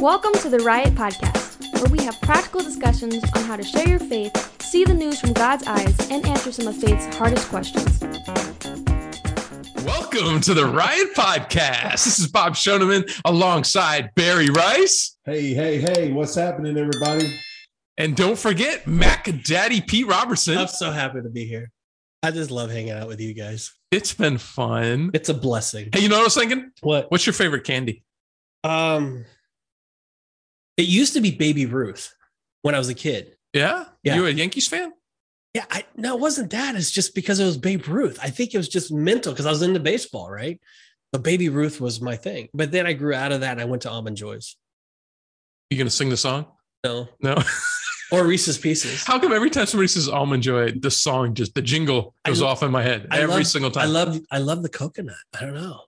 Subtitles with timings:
[0.00, 3.98] Welcome to the Riot Podcast, where we have practical discussions on how to share your
[3.98, 8.00] faith, see the news from God's eyes, and answer some of faith's hardest questions.
[9.84, 12.02] Welcome to the Riot Podcast.
[12.04, 15.18] This is Bob Shoneman alongside Barry Rice.
[15.26, 17.38] Hey, hey, hey, what's happening, everybody?
[17.98, 20.56] And don't forget Mac Daddy Pete Robertson.
[20.56, 21.70] I'm so happy to be here.
[22.22, 23.74] I just love hanging out with you guys.
[23.90, 25.10] It's been fun.
[25.12, 25.90] It's a blessing.
[25.92, 26.70] Hey, you know what I was thinking?
[26.80, 27.10] What?
[27.10, 28.02] What's your favorite candy?
[28.64, 29.26] Um,
[30.80, 32.14] it used to be Baby Ruth
[32.62, 33.36] when I was a kid.
[33.52, 33.84] Yeah?
[34.02, 34.16] Yeah.
[34.16, 34.92] You were a Yankees fan?
[35.54, 36.76] Yeah, I no, it wasn't that.
[36.76, 38.18] It's just because it was Babe Ruth.
[38.22, 40.60] I think it was just mental because I was into baseball, right?
[41.12, 42.48] But Baby Ruth was my thing.
[42.54, 44.56] But then I grew out of that and I went to Almond Joys.
[45.70, 46.46] You gonna sing the song?
[46.84, 47.36] No, No.
[48.12, 49.04] or Reese's Pieces.
[49.04, 52.46] How come every time somebody says almond joy, the song just the jingle goes lo-
[52.48, 53.82] off in my head I every love- single time?
[53.82, 55.16] I love I love the coconut.
[55.36, 55.80] I don't know.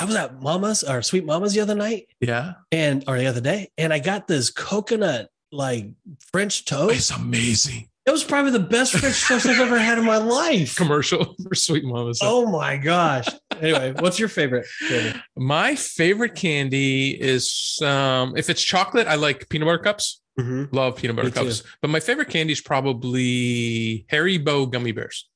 [0.00, 2.54] I was at Mama's or Sweet Mama's the other night yeah.
[2.72, 5.88] and or the other day, and I got this coconut like
[6.32, 6.96] French toast.
[6.96, 7.86] It's amazing.
[8.06, 10.74] It was probably the best French toast I've ever had in my life.
[10.74, 12.20] Commercial for Sweet Mama's.
[12.22, 13.28] Oh my gosh.
[13.60, 14.66] Anyway, what's your favorite?
[14.88, 15.20] candy?
[15.36, 20.22] My favorite candy is um if it's chocolate, I like peanut butter cups.
[20.38, 21.44] Love peanut butter Me too.
[21.44, 21.62] cups.
[21.82, 25.28] But my favorite candy is probably Harry Haribo gummy bears.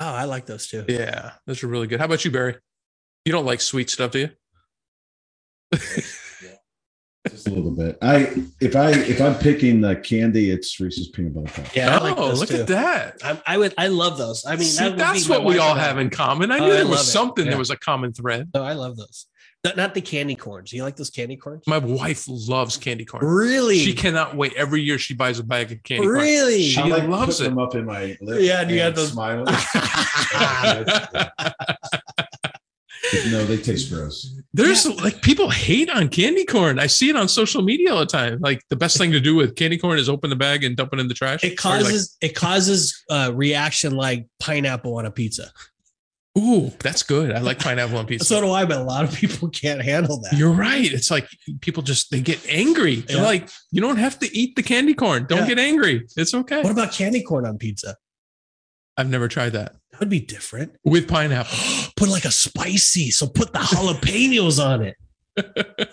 [0.00, 0.86] Oh, I like those too.
[0.88, 1.98] Yeah, those are really good.
[2.00, 2.56] How about you, Barry?
[3.30, 4.30] You don't like sweet stuff, do you?
[7.28, 7.96] Just a little bit.
[8.02, 11.76] I if I if I'm picking the candy, it's Reese's peanut butter cup.
[11.76, 12.62] Yeah, oh, like look too.
[12.62, 13.18] at that.
[13.22, 13.72] I, I would.
[13.78, 14.44] I love those.
[14.44, 16.50] I mean, See, that that's what we all have in common.
[16.50, 17.44] I Oh, knew I there love was something.
[17.44, 17.50] Yeah.
[17.52, 18.50] There was a common thread.
[18.52, 19.26] No, I love those.
[19.62, 20.72] Not, not the candy corns.
[20.72, 21.62] You like those candy corns?
[21.68, 23.24] My wife loves candy corn.
[23.24, 23.78] Really?
[23.78, 24.54] She cannot wait.
[24.54, 26.18] Every year she buys a bag of candy corn.
[26.18, 26.62] Really?
[26.64, 27.44] She I like loves it.
[27.44, 28.40] them up in my lip.
[28.42, 29.46] Yeah, and you got those- smiling.
[33.30, 34.34] no, they taste gross.
[34.52, 36.78] There's like people hate on candy corn.
[36.78, 38.38] I see it on social media all the time.
[38.40, 40.92] Like the best thing to do with candy corn is open the bag and dump
[40.92, 41.42] it in the trash.
[41.44, 45.52] It Or, like, causes it causes a reaction like pineapple on a pizza.
[46.38, 47.32] ooh, that's good.
[47.32, 48.24] I like pineapple on pizza.
[48.24, 50.32] So do I, but a lot of people can't handle that.
[50.36, 50.92] You're right.
[50.92, 51.28] It's like
[51.60, 52.96] people just they get angry.
[52.96, 53.22] They're Yeah.
[53.24, 55.26] like, you don't have to eat the candy corn.
[55.28, 55.48] Don't Yeah.
[55.48, 56.06] get angry.
[56.16, 56.62] It's okay.
[56.62, 57.96] What about candy corn on pizza?
[58.96, 60.72] I've never tried that That would be different.
[60.84, 61.56] with pineapple.
[61.96, 64.96] put like a spicy, so put the jalapenos on it.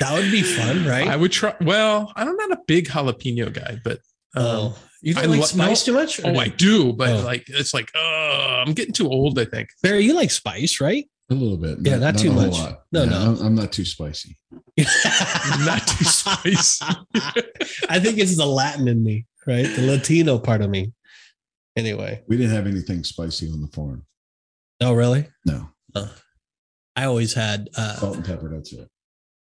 [0.00, 1.08] That would be fun, right?
[1.08, 1.56] I would try.
[1.60, 3.98] Well, I'm not a big jalapeno guy, but
[4.36, 6.20] um, oh, you don't I like lo- spice too much?
[6.24, 6.92] oh, do I do.
[6.92, 7.22] But Oh.
[7.24, 9.40] like, it's like, uh, I'm getting too old.
[9.40, 9.70] I think.
[9.82, 11.04] Barry, you like spice, right?
[11.30, 11.78] A little bit.
[11.82, 12.74] Yeah, not too a whole much.
[12.92, 13.16] No, Yeah, no.
[13.18, 14.36] I'm, I'm not too spicy.
[15.66, 16.84] Not too spicy.
[17.90, 19.66] I think it's the Latin in me, right?
[19.66, 20.92] The Latino part of me.
[21.78, 22.22] Anyway.
[22.26, 24.04] We didn't have anything spicy on the farm.
[24.80, 25.28] Oh, really?
[25.46, 25.68] No,
[26.96, 27.68] I always had.
[27.76, 28.48] Uh, salt and pepper.
[28.48, 28.88] That's it.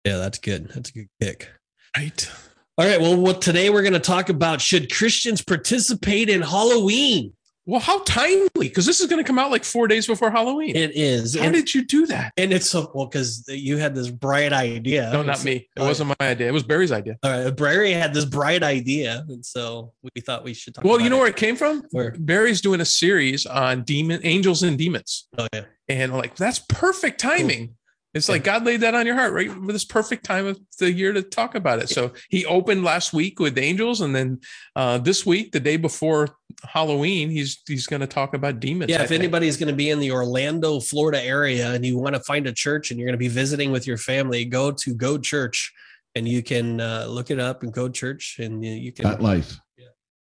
[0.05, 0.69] yeah, that's good.
[0.69, 1.49] That's a good pick.
[1.97, 2.31] right.
[2.77, 2.99] All right.
[2.99, 7.33] Well, what today we're going to talk about should Christians participate in Halloween?
[7.65, 8.49] Well, how timely?
[8.55, 10.75] Because this is going to come out like four days before Halloween.
[10.75, 11.35] It is.
[11.35, 12.33] how and, did you do that?
[12.37, 15.09] and it's so well because you had this bright idea.
[15.13, 15.69] No, not me.
[15.75, 16.47] It wasn't my idea.
[16.47, 17.17] It was Barry's idea.
[17.23, 17.55] All right.
[17.55, 19.25] Barry had this bright idea.
[19.29, 21.19] And so we thought we should talk Well, you know it.
[21.19, 21.83] where it came from?
[21.91, 22.11] Where?
[22.19, 25.29] Barry's doing a series on demon angels and demons.
[25.37, 25.63] Oh, yeah.
[25.87, 27.75] And like that's perfect timing.
[28.13, 29.49] It's like God laid that on your heart, right?
[29.49, 31.89] For this perfect time of the year to talk about it.
[31.89, 34.39] So he opened last week with angels, and then
[34.75, 38.89] uh, this week, the day before Halloween, he's he's going to talk about demons.
[38.89, 39.19] Yeah, I if think.
[39.19, 42.53] anybody's going to be in the Orlando, Florida area and you want to find a
[42.53, 45.73] church and you're going to be visiting with your family, go to Go Church
[46.15, 49.03] and you can uh, look it up and Go Church and you, you can.
[49.03, 49.59] That life.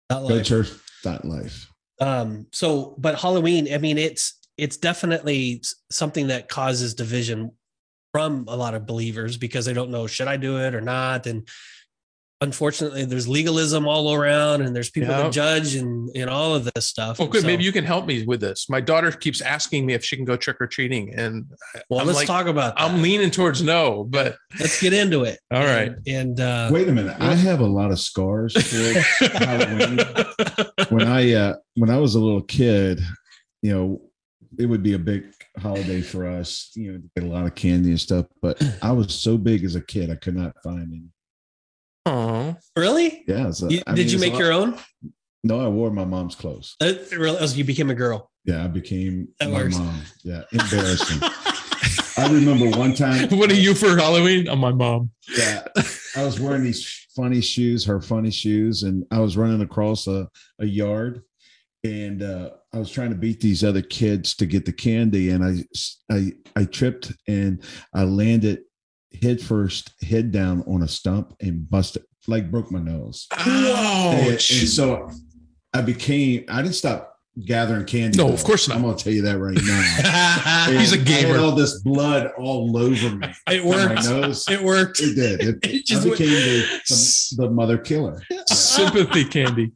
[0.10, 0.72] Not Go church.
[1.04, 1.68] That life.
[2.02, 5.62] um, so, but Halloween, I mean, it's it's definitely
[5.92, 7.52] something that causes division
[8.12, 11.28] from a lot of believers because they don't know should I do it or not,
[11.28, 11.48] and
[12.42, 15.24] unfortunately, there's legalism all around and there's people Yeah.
[15.24, 17.20] that judge and and all of this stuff.
[17.20, 17.42] Oh, good.
[17.42, 18.70] So- Maybe you can help me with this.
[18.70, 21.46] My daughter keeps asking me if she can go trick or treating, and
[21.90, 22.76] Well, I'm let's like, talk about.
[22.78, 22.84] That.
[22.84, 24.04] I'm leaning towards no.
[24.06, 25.40] But let's get into it.
[25.52, 25.92] All right.
[26.08, 27.16] And, and uh, Wait a minute.
[27.20, 30.00] I have a lot of scars for Halloween.
[30.90, 33.00] when I uh when I was a little kid,
[33.62, 34.02] you know,
[34.58, 35.26] it would be a big
[35.58, 38.26] holiday for us, you know, get a lot of candy and stuff.
[38.42, 41.04] But I was so big as a kid, I could not find any.
[42.06, 43.24] Oh, really?
[43.28, 43.52] Yeah.
[43.52, 44.78] so, You- did mean, you make your own?
[45.44, 46.76] No, I wore my mom's clothes.
[46.82, 47.38] Uh, really?
[47.40, 48.30] Oh, so you became a girl.
[48.46, 49.78] Yeah, I became That my works.
[49.78, 50.02] mom.
[50.24, 51.20] Yeah, embarrassing.
[52.18, 53.30] I remember one time.
[53.38, 54.50] what are you for Halloween?
[54.50, 55.12] I'm my mom.
[55.38, 55.66] Yeah,
[56.18, 60.28] I was wearing these funny shoes, her funny shoes, and I was running across a,
[60.60, 61.22] a yard,
[61.86, 65.44] and uh, I was trying to beat these other kids to get the candy, and
[65.46, 67.64] I I I tripped and
[67.94, 68.64] I landed
[69.22, 73.28] head first, head down on a stump and busted, like broke my nose.
[73.32, 73.44] Ouch.
[73.44, 74.40] And, and
[74.70, 75.10] so
[75.74, 77.16] I became, I didn't stop
[77.46, 78.18] gathering candy.
[78.18, 78.34] No, though.
[78.34, 78.76] of course not.
[78.78, 79.82] I'm going to tell you that right now.
[80.80, 81.38] He's a And I had gamer.
[81.40, 83.28] all this blood all over me.
[83.48, 84.10] it on My worked.
[84.10, 84.46] nose.
[84.50, 85.00] It worked.
[85.00, 85.42] It did.
[85.42, 88.22] It, It just went- became the, the, the mother killer.
[88.48, 89.72] Sympathy candy.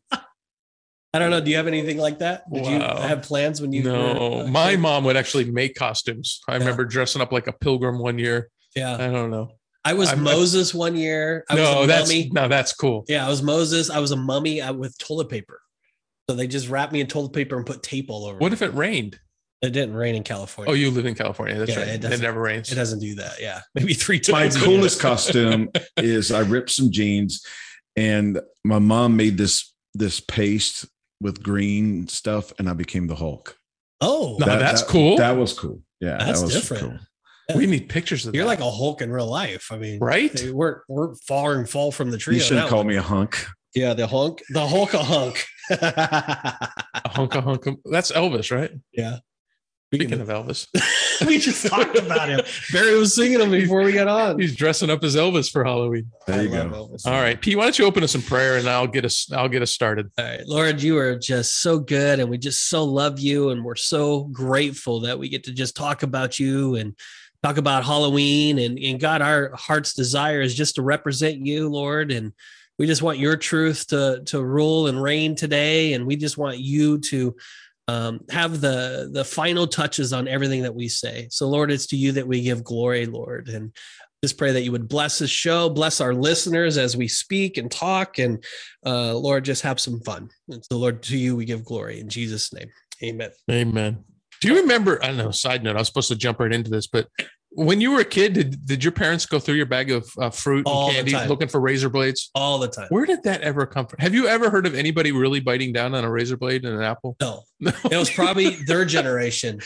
[1.15, 1.39] I don't know.
[1.41, 2.51] Do you have anything like that?
[2.51, 2.69] Did Wow.
[2.71, 3.83] you have plans when you?
[3.83, 6.41] No, were- my mom would actually make costumes.
[6.47, 8.49] I remember dressing up like a pilgrim one year.
[8.75, 9.51] Yeah, I don't know.
[9.85, 11.43] I was I'm- Moses one year.
[11.49, 12.29] I was no, a that's mummy.
[12.33, 13.03] no, that's cool.
[13.07, 13.89] Yeah, I was Moses.
[13.89, 15.59] I was a mummy with toilet paper.
[16.29, 18.37] So they just wrapped me in toilet paper and put tape all over.
[18.37, 18.53] What me.
[18.53, 19.19] if it rained?
[19.61, 20.69] it didn't rain in California?
[20.71, 21.57] Oh, you live in California.
[21.57, 21.87] That's Yeah, right.
[21.89, 22.69] it It, never rains.
[22.71, 23.39] It doesn't do that.
[23.41, 24.55] Yeah, maybe three times.
[24.55, 24.67] a year.
[24.67, 27.45] coolest costume is I ripped some jeans
[27.95, 30.85] and my mom made this this paste
[31.21, 33.55] with green stuff and I became the Hulk.
[34.01, 35.15] Oh, No, that's cool.
[35.17, 35.81] That was cool.
[36.01, 36.83] Yeah, That's that was different.
[36.83, 36.99] cool.
[37.55, 38.49] We need pictures of you're that.
[38.49, 39.69] like a Hulk in real life.
[39.71, 40.31] I mean, right.
[40.51, 42.35] We're we're far and fall from the tree.
[42.35, 42.87] You shouldn't call one.
[42.87, 43.45] me a hunk.
[43.75, 45.45] Yeah, the Hulk, the Hulk, a hunk.
[45.71, 47.65] A hunk, a hunk.
[47.85, 48.71] That's Elvis, right?
[48.91, 49.17] yeah,
[49.93, 50.67] Speaking of Elvis,
[51.27, 52.39] we just talked about him.
[52.71, 54.39] Barry was singing him before we got on.
[54.39, 56.11] he's dressing up as Elvis for Halloween.
[56.27, 56.69] There you I go.
[56.69, 57.05] love Elvis.
[57.07, 59.49] All right, Pete, why don't you open us in prayer and I'll get us I'll
[59.49, 60.09] get us started.
[60.17, 63.63] All right, Lord, you are just so good, and we just so love you, and
[63.63, 66.95] we're so grateful that we get to just talk about you and
[67.43, 72.11] talk about Halloween, and and God, our heart's desire is just to represent you, Lord,
[72.11, 72.31] and
[72.79, 76.59] we just want your truth to to rule and reign today, and we just want
[76.59, 77.35] you to
[77.87, 81.27] um, have the the final touches on everything that we say.
[81.29, 83.73] So, Lord, it's to you that we give glory, Lord, and
[84.23, 87.69] just pray that you would bless this show, bless our listeners as we speak and
[87.69, 88.41] talk, and
[88.85, 90.29] uh, Lord, just have some fun.
[90.47, 92.69] And so, Lord, to you we give glory in Jesus' name.
[93.03, 93.31] Amen.
[93.51, 94.05] Amen.
[94.43, 95.01] Do you remember?
[95.03, 95.31] I don't know.
[95.31, 97.07] Side note: I was supposed to jump right into this, but
[97.51, 100.29] when you were a kid, did did your parents go through your bag of uh,
[100.29, 102.29] fruit All and candy looking for razor blades?
[102.35, 102.87] All the time.
[102.89, 103.99] Where did that ever come from?
[103.99, 106.81] Have you ever heard of anybody really biting down on a razor blade and an
[106.83, 107.15] apple?
[107.21, 107.71] No, No.
[107.89, 109.61] it was probably their generation,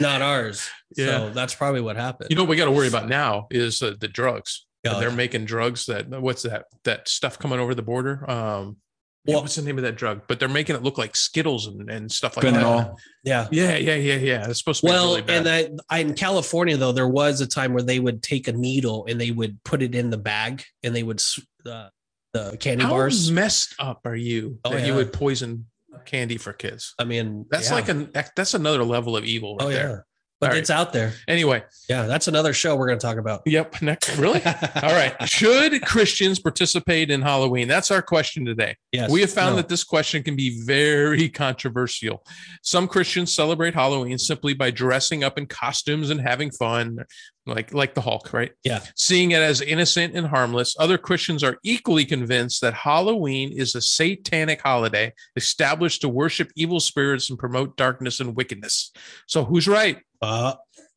[0.00, 0.66] not ours.
[0.96, 1.06] Yeah.
[1.18, 2.30] So that's probably what happened.
[2.30, 4.64] You know what we got to worry about now is uh, the drugs.
[4.86, 5.14] Oh, They're yeah.
[5.16, 8.28] making drugs that what's that that stuff coming over the border?
[8.30, 8.85] Um, yeah,
[9.34, 10.22] Well- what's the name of that drug?
[10.28, 12.78] But they're making it look like Skittles and, and stuff like Fentanyl.
[12.78, 12.94] that.
[13.24, 13.48] yeah.
[13.50, 14.48] Yeah, yeah, yeah, yeah.
[14.48, 15.46] It's supposed to be Well, really bad.
[15.46, 18.52] and I, I, in California though, there was a time where they would take a
[18.52, 21.22] needle and they would put it in the bag and they would
[21.68, 21.88] uh,
[22.32, 22.90] the candy bars.
[22.90, 23.30] How bars.
[23.30, 25.66] messed up are you Oh, that you would poison
[26.04, 26.94] candy for kids?
[26.98, 27.74] I mean, That's yeah.
[27.74, 30.06] like an that's another level of evil right oh yeah, there.
[30.40, 30.58] But All right.
[30.58, 31.12] it's out there.
[31.28, 33.42] Anyway, Yeah, that's another show we're going to talk about.
[33.46, 33.80] yep.
[33.80, 34.42] Next, really?
[34.44, 35.14] All right.
[35.28, 37.68] Should Christians participate in Halloween?
[37.68, 38.76] That's our question today.
[38.92, 39.56] Yes, We have found No.
[39.56, 42.24] that this question can be very controversial.
[42.62, 46.98] Some Christians celebrate Halloween simply by dressing up in costumes and having fun,
[47.46, 48.52] like like the Hulk, right?
[48.64, 48.80] Yeah.
[48.96, 50.74] Seeing it as innocent and harmless.
[50.78, 56.80] Other Christians are equally convinced that Halloween is a satanic holiday established to worship evil
[56.80, 58.90] spirits and promote darkness and wickedness.
[59.26, 59.98] So who's right?
[60.22, 60.54] Uh,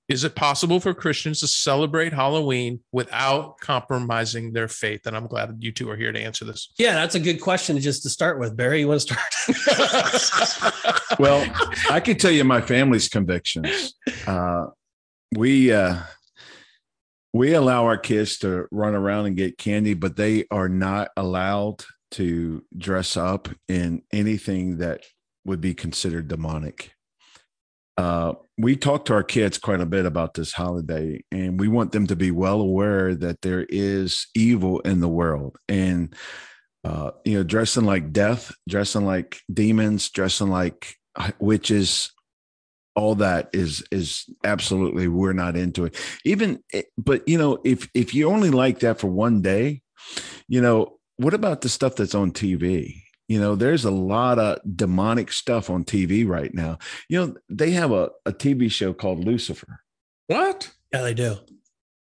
[0.07, 5.05] Is it possible for Christians to celebrate Halloween without compromising their faith?
[5.05, 6.73] And I'm glad you two are here to answer this.
[6.79, 8.57] yeah, that's a good question just to start with.
[8.57, 9.13] Barry, you want to
[10.19, 10.73] start?
[11.19, 11.45] Well,
[11.89, 13.93] I can tell you my family's convictions.
[14.25, 14.67] Uh,
[15.35, 15.97] we uh,
[17.33, 21.83] we allow our kids to run around and get candy, but they are not allowed
[22.11, 25.03] to dress up in anything that
[25.45, 26.93] would be considered demonic.
[27.99, 31.91] Uh, we talk to our kids quite a bit about this holiday, and we want
[31.91, 36.15] them to be well aware that there is evil in the world, and
[36.85, 40.95] uh, you know, dressing like death, dressing like demons, dressing like
[41.39, 42.09] witches,
[42.95, 45.99] all that is is absolutely we're not into it.
[46.23, 49.81] Even, eh, but you know, if if you only like that for one day,
[50.47, 53.01] you know, what about the stuff that's on TV?
[53.29, 56.79] You know, there's a lot of demonic stuff on TV right now.
[57.07, 59.79] You know, they have a, a TV show called Lucifer.
[60.27, 60.71] What?
[60.91, 61.37] yeah, they do.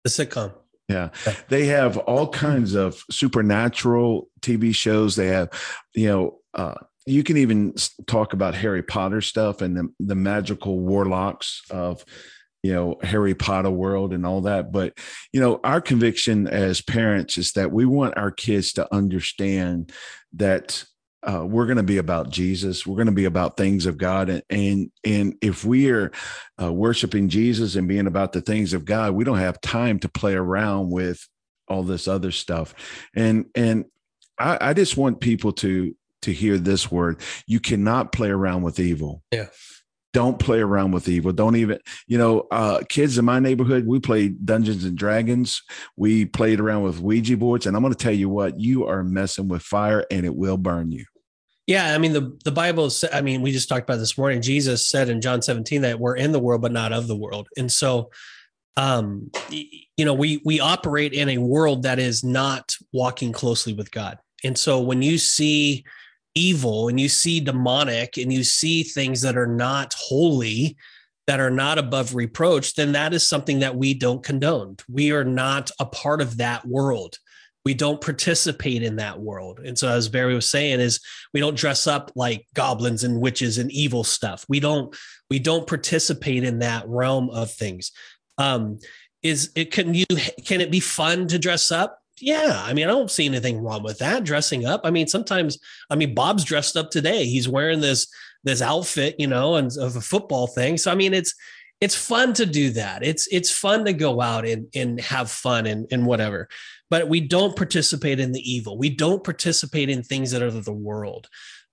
[0.03, 0.53] The sitcom.
[0.87, 1.09] Yeah.
[1.49, 5.15] They have all kinds of supernatural TV shows.
[5.15, 5.49] They have,
[5.95, 6.75] you know, uh,
[7.07, 7.73] you can even
[8.07, 12.05] talk about Harry Potter stuff and the, the magical warlocks of,
[12.61, 14.71] you know, Harry Potter world and all that.
[14.71, 14.97] But,
[15.31, 19.91] you know, our conviction as parents is that we want our kids to understand
[20.33, 20.83] that
[21.25, 22.85] uh, we're going to be about Jesus.
[22.85, 26.11] We're going to be about things of God, and and and if we are
[26.61, 30.09] uh, worshiping Jesus and being about the things of God, we don't have time to
[30.09, 31.27] play around with
[31.67, 32.75] all this other stuff.
[33.15, 33.85] And and
[34.37, 38.79] I, I just want people to to hear this word: you cannot play around with
[38.79, 39.23] evil.
[39.31, 39.47] Yeah.
[40.13, 41.33] don't play around with evil.
[41.33, 45.61] Don't even, you know, uh, kids in my neighborhood, we played Dungeons and Dragons.
[45.97, 47.65] We played around with Ouija boards.
[47.65, 50.55] And I'm going to tell you what, you are messing with fire and it will
[50.55, 51.03] burn you.
[51.67, 52.91] Yeah, I mean the the Bible.
[53.11, 54.41] I mean, we just talked about this morning.
[54.41, 57.47] Jesus said in John 17 that we're in the world, but not of the world.
[57.57, 58.11] And so,
[58.77, 63.89] um, you know, we we operate in a world that is not walking closely with
[63.91, 64.19] God.
[64.43, 65.83] And so, when you see
[66.35, 70.77] evil and you see demonic and you see things that are not holy,
[71.25, 74.77] that are not above reproach, then that is something that we don't condone.
[74.87, 77.17] We are not a part of that world.
[77.65, 79.59] We don't participate in that world.
[79.59, 80.99] And so, as Barry was saying, is
[81.33, 84.45] we don't dress up like goblins and witches and evil stuff.
[84.47, 84.95] We don't
[85.29, 87.91] we don't participate in that realm of things.
[88.37, 88.79] Um,
[89.23, 90.05] is it can you
[90.45, 91.99] can it be fun to dress up?
[92.21, 94.81] yeah, I mean, I don't see anything wrong with that dressing up.
[94.83, 97.25] I mean, sometimes, I mean, Bob's dressed up today.
[97.25, 98.07] He's wearing this
[98.43, 100.77] this outfit, you know, and of a football thing.
[100.77, 101.33] So I mean, it's
[101.81, 103.03] it's fun to do that.
[103.03, 106.47] It's it's fun to go out and and have fun and and whatever.
[106.89, 108.77] But we don't participate in the evil.
[108.77, 111.27] We don't participate in things that are the world.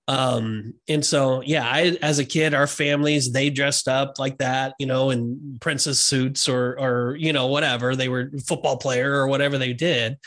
[0.07, 4.73] Um, and so yeah, I as a kid, our families they dressed up like that,
[4.79, 9.27] you know, in princess suits or or you know whatever they were football player or
[9.27, 10.17] whatever they did,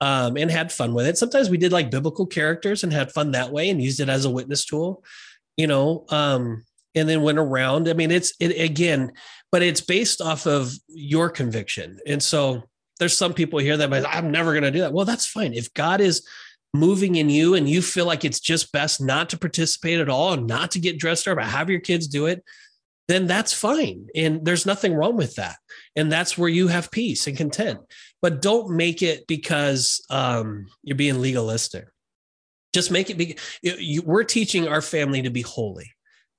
[0.00, 1.18] um, and had fun with it.
[1.18, 4.24] Sometimes we did like biblical characters and had fun that way and used it as
[4.24, 5.04] a witness tool,
[5.56, 6.04] you know.
[6.08, 7.88] Um, and then went around.
[7.88, 9.12] I mean, it's it again,
[9.50, 11.98] but it's based off of your conviction.
[12.06, 12.64] And so
[12.98, 14.92] there's some people here that might, I'm never going to do that.
[14.92, 15.54] Well, that's fine.
[15.54, 16.26] If God is
[16.74, 20.32] moving in you and you feel like it's just best not to participate at all
[20.32, 22.42] and not to get dressed up or have your kids do it,
[23.08, 24.06] then that's fine.
[24.14, 25.56] And there's nothing wrong with that.
[25.96, 27.80] And that's where you have peace and content.
[28.22, 31.88] But don't make it because um, you're being legalistic.
[32.72, 33.36] Just make it be.
[33.62, 35.90] You, we're teaching our family to be holy.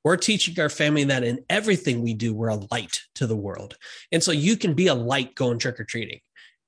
[0.03, 3.77] We're teaching our family that in everything we do, we're a light to the world.
[4.11, 6.19] And so you can be a light going trick or treating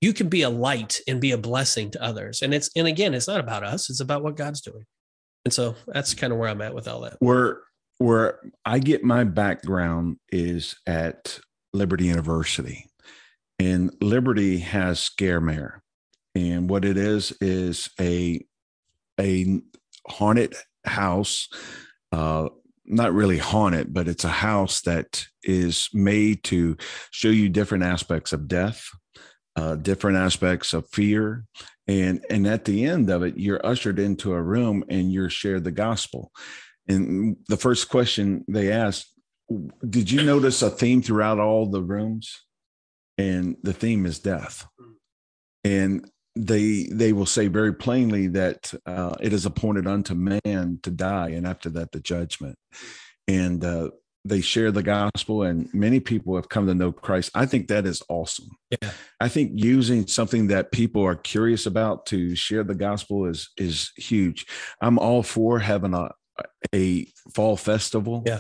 [0.05, 2.43] you can be a light and be a blessing to others.
[2.43, 4.85] And it's and again, it's not about us; it's about what God's doing.
[5.43, 7.17] And so that's kind of where I'm at with all that.
[7.19, 7.61] Where
[7.97, 11.39] where I get my background is at
[11.73, 12.85] Liberty University,
[13.57, 15.79] and Liberty has Scaremare,
[16.35, 18.45] and what it is is a
[19.19, 19.59] a
[20.07, 20.53] haunted
[20.85, 21.49] house.
[22.11, 22.49] Uh,
[22.87, 26.77] not really haunted, but it's a house that is made to
[27.09, 28.87] show you different aspects of death,
[29.55, 31.45] uh, different aspects of fear.
[31.87, 35.63] And and at the end of it you're ushered into a room and you're shared
[35.63, 36.31] the gospel.
[36.87, 39.11] And the first question they asked
[39.87, 42.43] did you notice a theme throughout all the rooms?
[43.17, 44.67] And the theme is death.
[45.63, 50.91] And they they will say very plainly that uh, it is appointed unto man to
[50.91, 52.57] die and after that the judgment.
[53.27, 53.91] And uh,
[54.25, 57.29] they share the gospel and many people have come to know Christ.
[57.35, 58.49] I think that is awesome.
[58.81, 58.89] Yeah.
[59.21, 63.91] I think using something that people are curious about to share the gospel is is
[63.95, 64.47] huge.
[64.81, 66.09] I'm all for having a
[66.73, 68.23] a fall festival.
[68.25, 68.39] Yeah.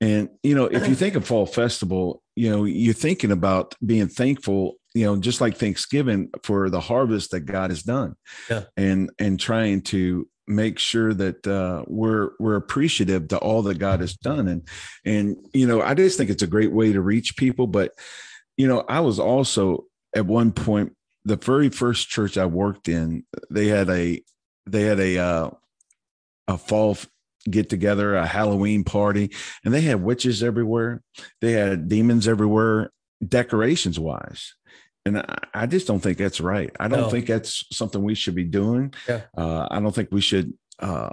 [0.00, 4.08] And you know, if you think of fall festival, you know, you're thinking about being
[4.08, 8.14] thankful, you know, just like Thanksgiving for the harvest that God has done.
[8.48, 8.64] Yeah.
[8.76, 14.00] And and trying to make sure that uh, we're we're appreciative to all that God
[14.00, 14.68] has done, and
[15.04, 17.66] and you know I just think it's a great way to reach people.
[17.66, 17.92] But
[18.56, 19.84] you know I was also
[20.14, 24.22] at one point the very first church I worked in they had a
[24.66, 25.50] they had a uh,
[26.48, 26.96] a fall
[27.48, 29.30] get together a Halloween party
[29.64, 31.02] and they had witches everywhere
[31.40, 32.90] they had demons everywhere
[33.26, 34.54] decorations wise
[35.06, 36.70] and I, I, just don't think that's right.
[36.80, 37.08] I don't no.
[37.08, 38.92] think that's something we should be doing.
[39.08, 39.22] Yeah.
[39.38, 41.10] Uh, I don't think we should uh,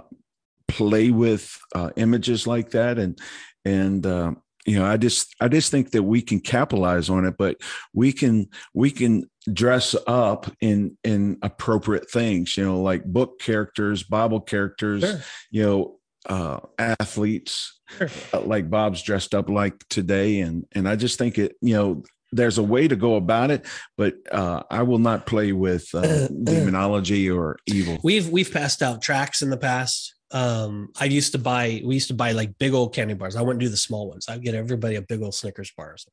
[0.66, 2.98] play with uh, images like that.
[2.98, 3.18] And
[3.64, 4.32] and uh,
[4.66, 7.58] you know, I just I just think that we can capitalize on it, but
[7.92, 12.56] we can we can dress up in in appropriate things.
[12.56, 15.02] You know, like book characters, Bible characters.
[15.02, 15.20] Sure.
[15.52, 18.08] You know, uh, athletes sure.
[18.32, 21.54] uh, like Bob's dressed up like today, and and I just think it.
[21.60, 22.02] You know,
[22.34, 23.64] there's a way to go about it,
[23.96, 27.98] but uh, I will not play with uh, demonology or evil.
[28.02, 30.14] We've we've passed out tracks in the past.
[30.30, 33.36] Um, I used to buy we used to buy like big old candy bars.
[33.36, 34.26] I wouldn't do the small ones.
[34.28, 36.06] I'd get everybody a big old Snickers bars,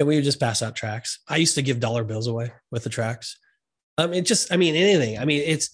[0.00, 1.20] and we would just pass out tracks.
[1.28, 3.38] I used to give dollar bills away with the tracks.
[3.98, 5.18] Um, it just I mean anything.
[5.18, 5.70] I mean it's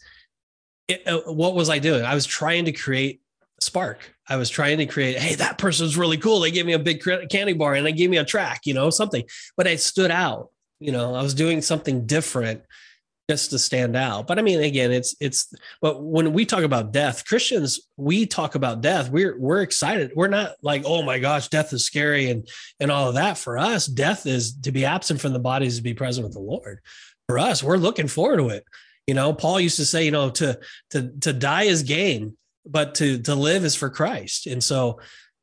[0.88, 2.04] it, uh, what was I doing?
[2.04, 3.20] I was trying to create
[3.60, 4.11] spark.
[4.28, 6.40] I was trying to create, hey, that person's really cool.
[6.40, 8.90] They gave me a big candy bar and they gave me a track, you know,
[8.90, 9.24] something,
[9.56, 10.50] but I stood out.
[10.78, 12.62] You know, I was doing something different.
[13.30, 14.26] just to stand out.
[14.26, 15.52] But I mean, again, it's it's.
[15.80, 19.10] But when we talk about death, Christians, we talk about death.
[19.10, 20.12] We're we're excited.
[20.14, 22.46] We're not like, oh my gosh, death is scary and
[22.80, 23.38] and all of that.
[23.38, 26.40] For us, death is to be absent from the bodies to be present with the
[26.40, 26.80] Lord.
[27.28, 28.64] For us, we're looking forward to it.
[29.06, 30.58] You know, Paul used to say, you know, to
[30.90, 34.46] to to die is gain, but to to live is for Christ.
[34.46, 35.00] And so,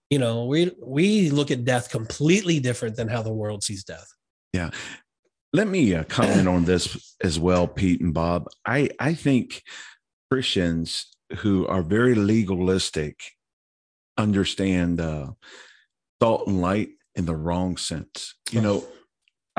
[0.10, 4.08] you know, we we look at death completely different than how the world sees death.
[4.54, 4.72] Yeah.
[5.52, 8.48] Let me uh, comment on this as well, Pete and Bob.
[8.66, 9.64] I I think
[10.32, 11.08] Christians
[11.40, 13.20] who are very legalistic
[14.18, 15.32] understand uh,
[16.22, 18.36] salt and light in the wrong sense.
[18.52, 18.86] You know,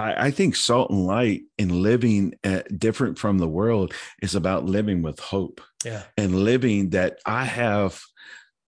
[0.00, 3.92] I, I think salt and light in living uh, different from the world
[4.22, 6.02] is about living with hope Yeah.
[6.16, 8.00] and living that I have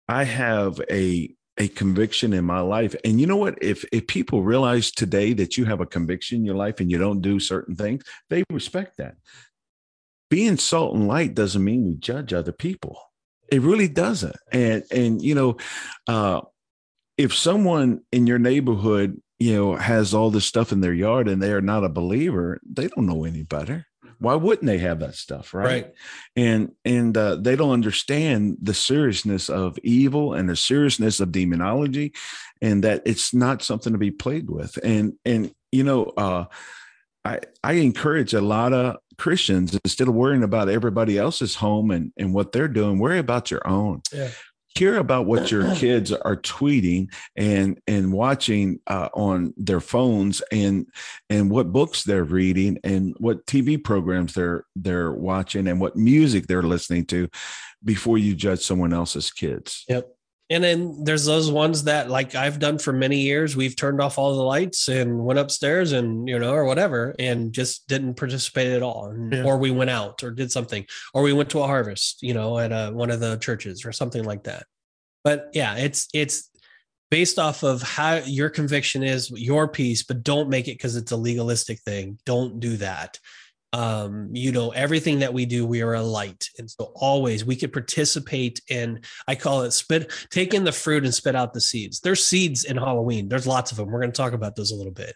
[0.08, 2.94] I have a a conviction in my life.
[3.04, 3.58] And you know what?
[3.62, 6.98] If if people realize today that you have a conviction in your life and you
[6.98, 9.14] don't do certain things, they respect that.
[10.30, 12.98] Being salt and light doesn't mean we judge other people.
[13.50, 14.36] It really doesn't.
[14.50, 15.56] And and you know,
[16.08, 16.40] uh
[17.18, 21.42] if someone in your neighborhood, you know, has all this stuff in their yard and
[21.42, 23.86] they are not a believer, they don't know any better.
[24.18, 25.66] Why wouldn't they have that stuff, right?
[25.66, 25.92] Right.
[26.36, 32.12] and and uh, they don't understand the seriousness of evil and the seriousness of demonology
[32.60, 36.44] and that it's not something to be played with and and you know uh
[37.24, 42.12] i i encourage a lot of christians instead of worrying about everybody else's home and
[42.16, 44.30] and what they're doing worry about your own Yeah.
[44.74, 50.86] Hear about what your kids are tweeting and and watching uh, on their phones and
[51.30, 56.46] and what books they're reading and what TV programs they're they're watching and what music
[56.46, 57.28] they're listening to
[57.84, 59.84] before you judge someone else's kids.
[59.88, 60.08] Yep.
[60.52, 64.18] And then there's those ones that, like I've done for many years, we've turned off
[64.18, 68.70] all the lights and went upstairs and, you know, or whatever, and just didn't participate
[68.72, 69.14] at all.
[69.30, 69.44] Yeah.
[69.44, 72.58] Or we went out or did something, or we went to a harvest, you know,
[72.58, 74.66] at uh one of the churches or something like that.
[75.24, 76.50] But yeah, it's, it's,
[77.10, 81.12] based off of how your conviction is your peace but don't make it because it's
[81.12, 83.18] a legalistic thing don't do that
[83.72, 87.56] um you know everything that we do we are a light and so always we
[87.56, 91.60] could participate in i call it spit take in the fruit and spit out the
[91.60, 94.72] seeds there's seeds in halloween there's lots of them we're going to talk about those
[94.72, 95.14] a little bit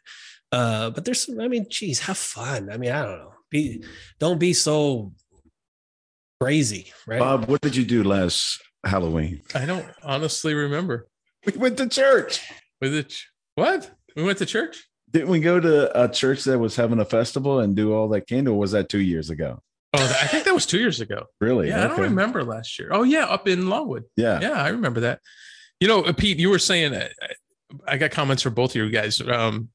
[0.52, 3.84] uh but there's some i mean geez have fun i mean i don't know be
[4.18, 5.12] don't be so
[6.40, 9.42] crazy right Bob, what did you do last Halloween?
[9.54, 11.08] I don't honestly remember.
[11.44, 12.40] We went to church.
[12.80, 13.18] With it,
[13.54, 13.90] what?
[14.14, 14.88] We went to church?
[15.10, 18.26] Didn't we go to a church that was having a festival and do all that
[18.26, 18.50] candy?
[18.50, 19.60] Or was that two years ago?
[19.94, 21.26] Oh, I think that was two years ago.
[21.40, 21.68] Really?
[21.68, 22.88] Yeah, I don't remember last year.
[22.90, 24.04] Oh, yeah, up in Longwood.
[24.16, 24.40] Yeah.
[24.40, 25.20] Yeah, I remember that.
[25.80, 27.08] You know, uh, Pete, you were saying uh,
[27.86, 29.20] I got comments for both of you guys.
[29.20, 29.70] Um,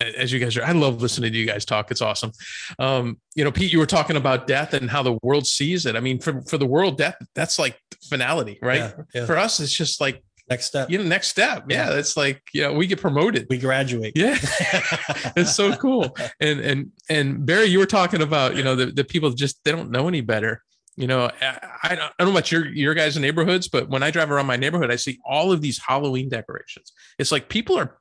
[0.00, 1.90] as you guys are, I love listening to you guys talk.
[1.90, 2.32] It's awesome.
[2.78, 5.96] Um, you know, Pete, you were talking about death and how the world sees it.
[5.96, 8.78] I mean, for for the world, death that's like finality, right?
[8.78, 9.26] Yeah, yeah.
[9.26, 11.64] For us, it's just like next step you know, next step.
[11.68, 11.98] Yeah, Yeah.
[11.98, 13.46] it's like yeah, we get promoted.
[13.48, 14.36] we graduate Yeah,
[15.36, 16.16] it's so cool.
[16.40, 19.72] And and and Barry, you were talking about you know the the people just they
[19.72, 20.62] don't know any better.
[20.96, 24.02] You know, I, I don't I don't know about your your guys' neighborhoods, but when
[24.02, 26.92] I drive around my neighborhood, I see all of these Halloween decorations.
[27.18, 27.96] It's like people are.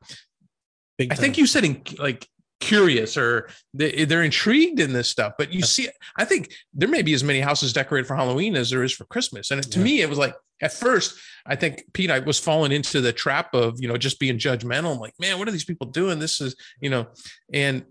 [0.97, 2.27] Big I think you said in, like
[2.61, 7.01] curious or they, they're intrigued in this stuff but you see i think there may
[7.01, 9.51] be as many houses decorated for halloween as there is for christmas.
[9.51, 9.83] And to Yeah.
[9.83, 13.53] me it was like at first i think pete i was falling into the trap
[13.53, 14.93] of you know just being judgmental.
[14.93, 16.19] I'm like man what are these people doing?
[16.19, 17.07] This is you know
[17.51, 17.83] and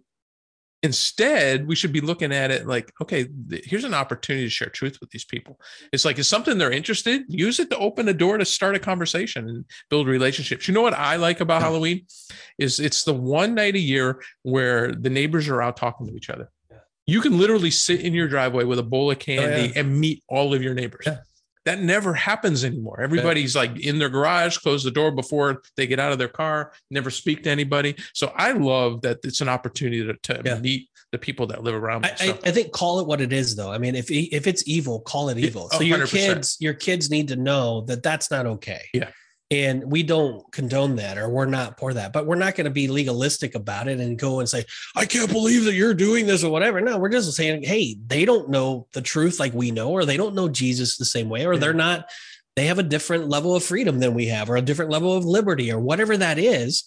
[0.83, 4.69] instead we should be looking at it like okay th- here's an opportunity to share
[4.69, 5.61] truth with these people
[5.93, 8.79] it's like it's something they're interested use it to open a door to start a
[8.79, 12.07] conversation and build relationships you know what i like about halloween
[12.59, 16.31] is it's the one night a year where the neighbors are out talking to each
[16.31, 16.79] other Yeah.
[17.07, 19.81] you can literally sit in your driveway with a bowl of oh, candy yeah.
[19.81, 21.19] and meet all of your neighbors Yeah.
[21.71, 25.99] That never happens anymore everybody's like in their garage close the door before they get
[25.99, 30.05] out of their car never speak to anybody so i love that it's an opportunity
[30.05, 30.59] to, to Yeah.
[30.59, 32.33] meet the people that live around me I, so.
[32.33, 33.73] I, I think call it what it is though.
[33.73, 35.69] I mean, if if it's evil, call it evil.
[35.73, 36.11] Oh, so your 100%.
[36.11, 38.83] kids, your kids need to know that that's not okay.
[38.95, 39.11] Yeah.
[39.53, 42.13] And we don't condone that, or we're not for that.
[42.13, 45.33] But we're not going to be legalistic about it and go and say, "I can't
[45.33, 46.81] believe that you're doing this" or whatever.
[46.81, 50.17] No, we're just saying, "Hey, they don't know the truth like we know, or they
[50.17, 51.61] don't know Jesus the same way, or Yeah.
[51.61, 52.09] they're not.
[52.55, 55.25] They have a different level of freedom than we have, or a different level of
[55.25, 56.85] liberty, or whatever that is."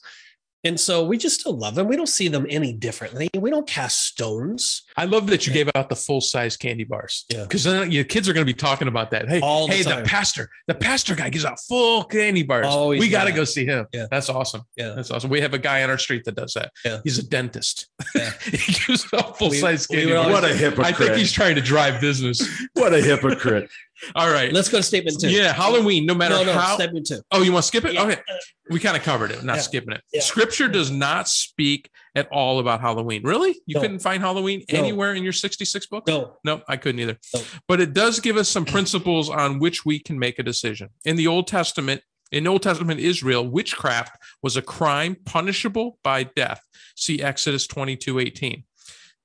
[0.66, 1.88] And so we just still love them.
[1.88, 3.30] We don't see them any differently.
[3.38, 4.84] We don't cast stones.
[4.96, 7.26] I love that you gave out the full size candy bars.
[7.30, 7.44] Yeah.
[7.44, 9.28] Because then your kids are going to be talking about that.
[9.28, 10.04] Hey, All the hey, time.
[10.04, 12.66] the pastor, the pastor guy gives out full candy bars.
[12.66, 13.88] Always we got to go see him.
[13.94, 14.06] Yeah.
[14.10, 14.62] That's awesome.
[14.78, 14.94] Yeah.
[14.96, 15.30] That's awesome.
[15.30, 16.72] We have a guy on our street that does that.
[16.86, 17.02] Yeah.
[17.04, 17.90] He's a dentist.
[18.16, 18.32] Yeah.
[18.44, 20.32] he gives out full size We- we candy bars.
[20.32, 20.88] What a hypocrite.
[20.88, 22.48] I think he's trying to drive business.
[22.74, 23.70] what a hypocrite.
[24.16, 24.52] All right.
[24.52, 25.30] Let's go to statement two.
[25.30, 25.54] Yeah.
[25.54, 26.76] Halloween, no matter No, no, how.
[26.76, 27.22] statement two.
[27.32, 27.94] Oh, you want to skip it?
[27.94, 28.04] Yeah.
[28.04, 28.22] Okay.
[28.70, 29.62] We kind of covered it, not Yeah.
[29.62, 30.02] skipping it.
[30.14, 30.22] Yeah.
[30.22, 33.24] Scripture does not speak at all about Halloween.
[33.24, 33.60] Really?
[33.66, 33.82] You No.
[33.82, 34.80] couldn't find Halloween No.
[34.80, 36.08] anywhere in your 66 book?
[36.08, 36.38] No.
[36.44, 37.18] No, I couldn't either.
[37.34, 37.42] No.
[37.68, 40.90] But it does give us some principles on which we can make a decision.
[41.06, 46.62] In the Old Testament, in Old Testament Israel, witchcraft was a crime punishable by death.
[46.96, 48.64] See Exodus 22 18.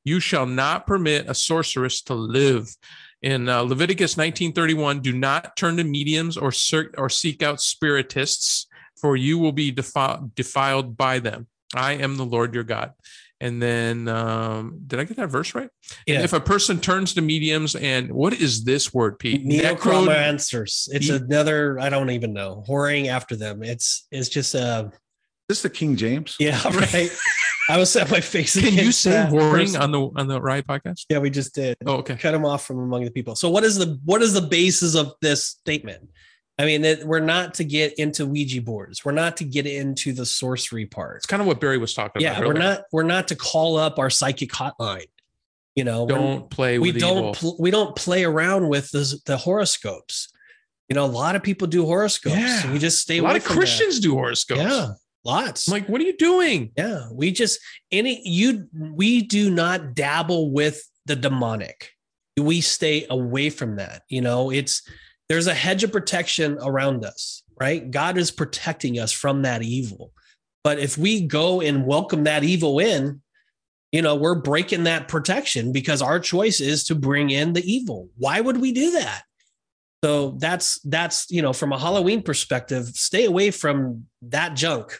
[0.04, 2.68] You shall not permit a sorceress to live.
[3.22, 8.66] In uh, Leviticus 1931, do not turn to mediums or, ser- or seek out spiritists,
[9.00, 11.48] for you will be defi- defiled by them.
[11.74, 12.92] I am the Lord your God.
[13.40, 15.70] And then, um, did I get that verse right?
[16.06, 16.22] Yeah.
[16.22, 19.44] If a person turns to mediums and what is this word, Pete?
[19.46, 20.88] Necro- Necromancers.
[20.92, 23.62] It's Ne- another, I don't even know, whoring after them.
[23.62, 24.88] It's it's just uh
[25.48, 26.34] This the King James?
[26.40, 27.10] yeah, right.
[27.68, 28.58] I was at my face.
[28.58, 29.82] Can you say that whoring person.
[29.82, 31.04] on the on the Riot podcast?
[31.08, 31.76] Yeah, we just did.
[31.84, 32.16] Oh, okay.
[32.16, 33.36] Cut him off from among the people.
[33.36, 36.08] So what is the what is the basis of this statement?
[36.60, 39.04] I mean, it, we're not to get into Ouija boards.
[39.04, 41.18] We're not to get into the sorcery part.
[41.18, 42.40] It's kind of what Barry was talking Yeah, about.
[42.40, 45.06] Yeah, we're not we're not to call up our psychic hotline.
[45.76, 50.28] You know, Don't play we don't pl- we don't play around with the, the horoscopes.
[50.88, 52.34] You know, a lot of people do horoscopes.
[52.34, 52.72] Yeah.
[52.72, 54.60] We just stay a lot of Christians do horoscopes.
[54.60, 54.88] Yeah,
[55.24, 55.68] lots.
[55.68, 56.72] I'm like, what are you doing?
[56.76, 61.90] yeah, we just any you we do not dabble with the demonic.
[62.38, 64.02] We stay away from that.
[64.08, 64.82] You know, it's
[65.28, 67.90] there's a hedge of protection around us, right?
[67.90, 70.12] God is protecting us from that evil.
[70.64, 73.22] But if we go and welcome that evil in,
[73.92, 78.08] you know, we're breaking that protection because our choice is to bring in the evil.
[78.16, 79.22] Why would we do that?
[80.04, 84.96] So that's that's you know, from a Halloween perspective, stay away from that junk.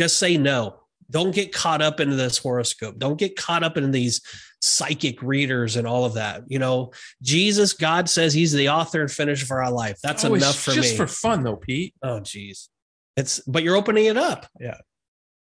[0.00, 0.80] Just say no.
[1.10, 2.98] Don't get caught up into this horoscope.
[2.98, 4.20] Don't get caught up in these
[4.62, 6.42] psychic readers and all of that.
[6.48, 9.98] You know, Jesus, God says He's the author and finisher for our life.
[10.02, 10.82] That's Oh, enough for just me.
[10.82, 11.94] Just for fun, though, Pete.
[12.02, 12.68] Oh, geez.
[13.16, 14.46] It's but you're opening it up.
[14.58, 14.78] Yeah.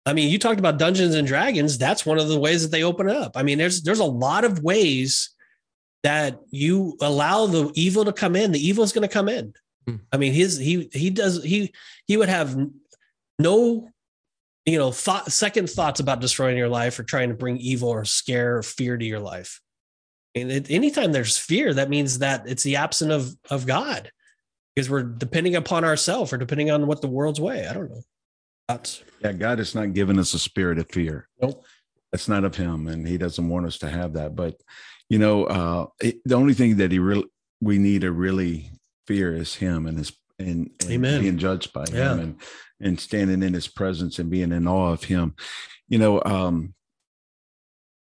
[0.07, 1.79] I mean, you talked about Dungeons and Dragons.
[1.79, 3.33] That's one of the ways that they open it up.
[3.37, 5.31] I mean, there's there's a lot of ways
[6.03, 8.53] that you allow the evil to come in.
[8.53, 9.53] The evil is going to come in.
[9.87, 9.97] Hmm.
[10.13, 11.73] I mean, his he he does he
[12.07, 12.57] he would have
[13.39, 13.89] no
[14.67, 18.05] you know thought second thoughts about destroying your life or trying to bring evil or
[18.05, 19.61] scare or fear to your life.
[20.35, 24.11] And it, anytime there's fear, that means that it's the absence of of God
[24.75, 27.67] because we're depending upon ourselves or depending on what the world's way.
[27.67, 28.03] I don't know.
[28.69, 31.29] That's Yeah, God has not given us a spirit of fear.
[31.43, 31.65] Nope.
[32.13, 34.35] That's not of him, and he doesn't want us to have that.
[34.35, 34.61] But
[35.11, 37.27] you know, uh it, the only thing that he really
[37.61, 38.71] we need to really
[39.07, 41.21] fear is him and his and, and Amen.
[41.21, 42.15] being judged by Yeah.
[42.15, 42.41] him and
[42.81, 45.35] and standing in his presence and being in awe of him.
[45.89, 46.73] You know, um,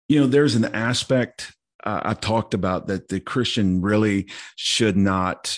[0.10, 1.54] you know, there's an aspect
[1.86, 5.58] uh, I talked about that the Christian really should not,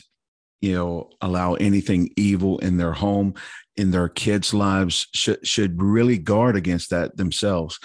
[0.62, 3.36] you know, allow anything evil in their home,
[3.76, 5.08] in their kids' lives.
[5.14, 7.80] Should should really guard against that themselves.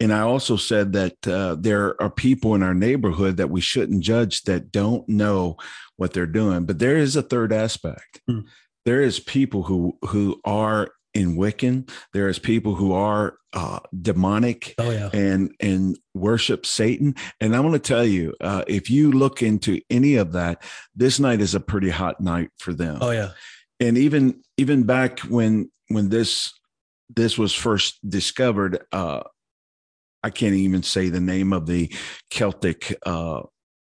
[0.00, 4.02] And I also said that uh, there are people in our neighborhood that we shouldn't
[4.02, 5.56] judge that don't know
[5.96, 6.66] what they're doing.
[6.66, 8.20] But there is a third aspect.
[8.26, 8.40] Hmm.
[8.84, 11.90] There is people who who are in Wiccan.
[12.12, 15.10] There is people who are uh, demonic oh yeah.
[15.12, 17.16] and and worship Satan.
[17.40, 20.62] And I'm going to tell you, uh, if you look into any of that,
[20.94, 22.98] this night is a pretty hot night for them.
[23.00, 23.30] Oh yeah.
[23.80, 26.52] And even even back when when this
[27.14, 29.22] this was first discovered, uh,
[30.22, 31.92] I can't even say the name of the
[32.30, 33.42] Celtic uh,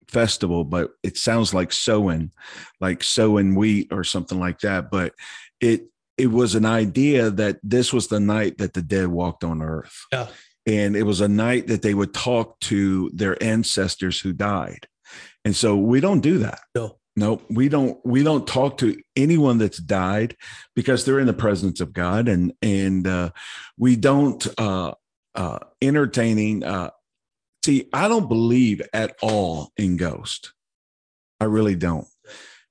[0.08, 2.32] festival, but it sounds like sowing,
[2.82, 4.92] like sowing wheat or something like that.
[4.92, 5.14] But
[5.60, 9.62] it it was an idea that this was the night that the dead walked on
[9.62, 10.06] earth.
[10.12, 10.28] Yeah.
[10.68, 14.88] And it was a night that they would talk to their ancestors who died.
[15.44, 16.60] And so we don't do that.
[16.76, 16.98] No.
[17.18, 20.38] No, we don't we don't talk to anyone that's died
[20.76, 23.32] because they're in the presence of God and and uh
[23.78, 24.94] we don't uh
[25.36, 26.92] uh entertaining uh
[27.66, 30.54] see I don't believe at all in ghost.
[31.42, 32.08] I really don't.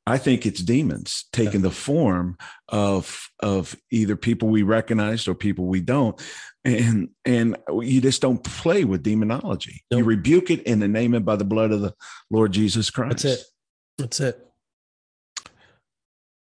[0.07, 2.37] I think it's demons taking the form
[2.69, 6.21] of of either people we recognize or people we don't.
[6.65, 9.83] And and you just don't play with demonology.
[9.91, 11.95] You rebuke it in the name it by the blood of the
[12.31, 13.23] Lord Jesus Christ.
[13.23, 13.47] That's it.
[13.99, 14.47] That's it.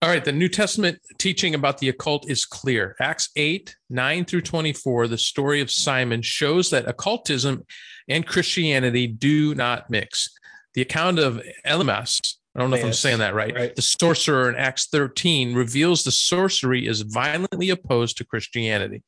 [0.01, 2.95] All right, the New Testament teaching about the occult is clear.
[2.99, 7.63] Acts 8, 9 through 24, the story of Simon shows that occultism
[8.07, 10.29] and Christianity do not mix.
[10.75, 13.75] The account of Elymas, I don't know if I'm saying that right, Right.
[13.75, 19.03] the sorcerer in Acts 13 reveals the sorcery is violently opposed to Christianity.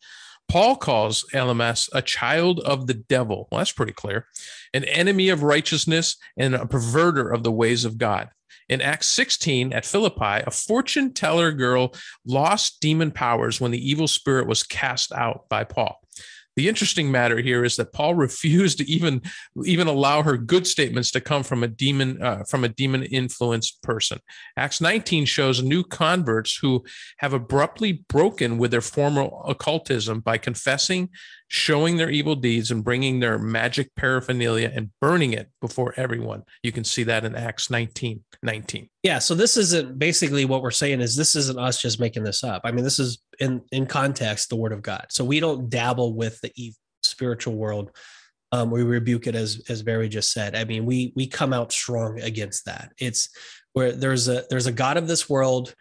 [0.50, 3.48] Paul calls Elymas a child of the devil.
[3.52, 4.28] Well, that's pretty clear.
[4.74, 8.30] An enemy of righteousness and a perverter of the ways of God.
[8.70, 11.94] In Acts 16 at Philippi, a fortune teller girl
[12.26, 16.00] lost demon powers when the evil spirit was cast out by Paul.
[16.58, 19.22] The interesting matter here is that Paul refused to even
[19.64, 23.82] even allow her good statements to come from a demon uh, from a demon influenced
[23.84, 24.20] person.
[24.58, 26.84] Acts 19 shows new converts who
[27.20, 31.10] have abruptly broken with their former occultism by confessing,
[31.50, 36.44] showing their evil deeds, and bringing their magic paraphernalia and burning it before everyone.
[36.64, 38.90] You can see that in Acts 19 19.
[39.04, 42.44] Yeah, so this isn't basically what we're saying is this isn't us just making this
[42.44, 42.62] up.
[42.66, 45.08] I mean, this is in in context the word of God.
[45.10, 47.92] So we don't dabble with the evil spiritual world.
[48.52, 50.56] Um, we rebuke it as as Barry just said.
[50.56, 52.92] I mean, we we come out strong against that.
[52.98, 53.30] It's
[53.74, 55.74] where there's a there's a God of this world,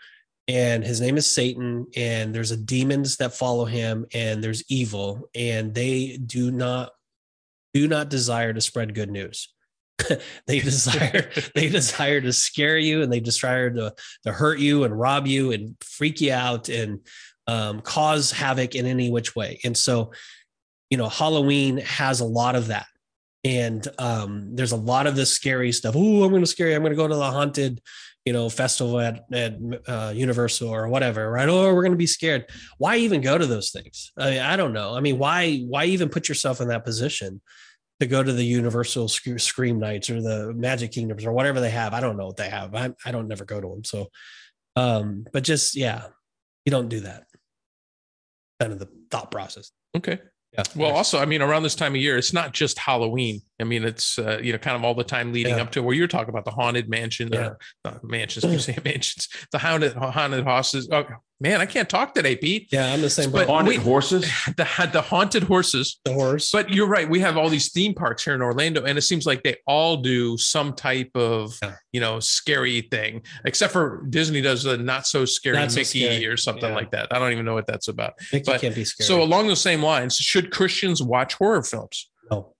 [0.48, 5.28] and his name is Satan, and there's a demons that follow him, and there's evil,
[5.34, 6.90] and they do not
[7.74, 9.52] do not desire to spread good news.
[10.46, 14.98] they desire they desire to scare you and they desire to to hurt you and
[14.98, 17.00] rob you and freak you out and
[17.48, 19.60] um, cause havoc in any which way.
[19.64, 20.12] And so
[20.90, 22.86] you know halloween has a lot of that.
[23.44, 25.94] And um, there's a lot of this scary stuff.
[25.96, 26.76] Oh i'm going to scare you.
[26.76, 27.80] I'm going to go to the haunted
[28.26, 32.06] you know festival at, at uh, universal or whatever right oh we're going to be
[32.06, 32.44] scared
[32.76, 35.86] why even go to those things I, mean, I don't know i mean why why
[35.86, 37.40] even put yourself in that position
[38.00, 41.70] to go to the Universal Sc- Scream Nights or the Magic Kingdoms or whatever they
[41.70, 41.94] have.
[41.94, 42.74] I don't know what they have.
[42.74, 43.84] I, I don't never go to them.
[43.84, 44.08] So,
[44.76, 46.08] um, but just yeah,
[46.64, 47.24] you don't do that.
[48.60, 49.70] Kind of the thought process.
[49.96, 50.20] Okay.
[50.56, 50.64] Yeah.
[50.74, 53.40] Well, also, I mean, around this time of year, it's not just Halloween.
[53.60, 55.62] I mean, it's uh, you know, kind of all the time leading Yeah.
[55.62, 57.48] up to where you're talking about the haunted mansion, Yeah.
[57.48, 60.88] or uh, mansions, you say mansions, the haunted haunted horses.
[60.90, 61.04] Oh
[61.40, 62.68] man, I can't talk today, Pete.
[62.72, 63.30] yeah, I'm the same.
[63.30, 63.80] But- Haunted wait.
[63.82, 64.24] horses.
[64.56, 65.98] The the haunted horses.
[66.04, 66.50] the horse.
[66.50, 67.08] But you're right.
[67.08, 69.98] We have all these theme parks here in Orlando, and it seems like they all
[69.98, 71.74] do some type of, Yeah.
[71.92, 73.22] you know, scary thing.
[73.44, 76.26] Except for Disney does a not so scary Not so Mickey scary.
[76.26, 76.74] or something Yeah.
[76.76, 77.08] like that.
[77.14, 78.14] I don't even know what that's about.
[78.32, 79.06] Mickey but- can't be scared.
[79.06, 82.08] So along those same lines, should Christians watch horror films?
[82.30, 82.52] no.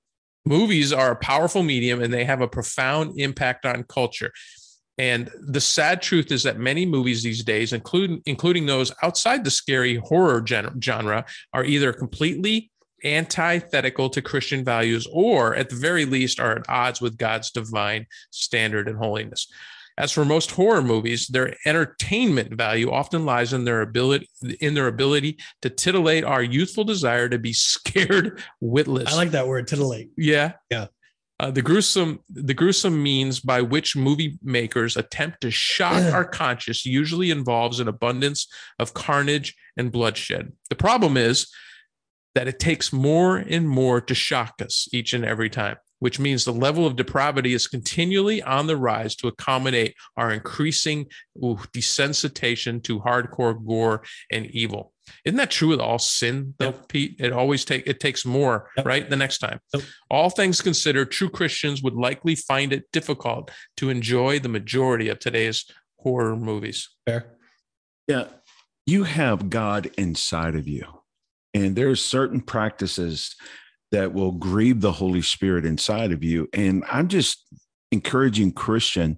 [0.48, 4.30] Movies are a powerful medium, and they have a profound impact on culture.
[4.98, 9.50] And the sad truth is that many movies these days, including including those outside the
[9.50, 12.70] scary horror gen- genre, are either completely
[13.04, 18.06] antithetical to Christian values or at the very least are at odds with God's divine
[18.30, 19.48] standard and holiness.
[19.98, 24.28] As for most horror movies, their entertainment value often lies in their ability
[24.60, 29.12] in their ability to titillate our youthful desire to be scared witless.
[29.12, 30.10] I like that word titillate.
[30.16, 30.52] Yeah.
[30.70, 30.88] Yeah.
[31.38, 36.86] Uh, the gruesome the gruesome means by which movie makers attempt to shock our conscience
[36.86, 40.52] usually involves an abundance of carnage and bloodshed.
[40.70, 41.48] The problem is
[42.34, 46.44] that it takes more and more to shock us each and every time, which means
[46.44, 51.06] the level of depravity is continually on the rise to accommodate our increasing
[51.42, 54.92] ooh, desensitization to hardcore gore and evil.
[55.24, 56.88] Isn't that true with all sin, though, Yep.
[56.88, 57.16] Pete?
[57.18, 58.86] It always take it takes more, Yep.
[58.86, 59.10] right?
[59.10, 59.60] The next time.
[59.74, 59.82] Yep.
[60.10, 65.18] All things considered, true Christians would likely find it difficult to enjoy the majority of
[65.18, 65.64] today's
[65.98, 66.88] horror movies.
[67.06, 67.26] Fair.
[68.08, 68.28] Yeah.
[68.86, 70.84] You have God inside of you.
[71.54, 73.34] And there's certain practices
[73.92, 76.48] that will grieve the Holy Spirit inside of you.
[76.52, 77.46] And I'm just
[77.90, 79.16] encouraging Christian,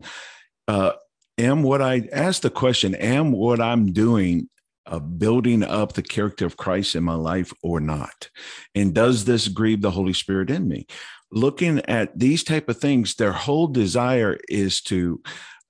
[0.68, 0.92] uh,
[1.36, 4.48] am what I ask the question, am what I'm doing
[4.88, 8.30] uh, building up the character of Christ in my life or not?
[8.74, 10.86] And does this grieve the Holy Spirit in me?
[11.30, 15.22] Looking at these type of things, their whole desire is to